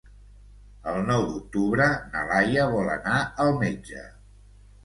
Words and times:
El 0.93 1.03
nou 1.09 1.25
d'octubre 1.33 1.87
na 2.15 2.25
Laia 2.31 2.65
vol 2.73 2.91
anar 2.97 3.21
al 3.45 3.55
metge. 3.63 4.09